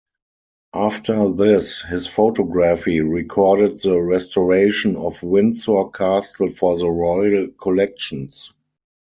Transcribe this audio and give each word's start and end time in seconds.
After 0.73 1.31
this, 1.31 1.83
his 1.83 2.07
photography 2.07 3.01
recorded 3.01 3.79
the 3.83 3.99
restoration 4.01 4.95
of 4.95 5.21
Windsor 5.21 5.89
Castle 5.93 6.49
for 6.49 6.75
the 6.75 6.89
Royal 6.89 7.49
Collections. 7.49 8.51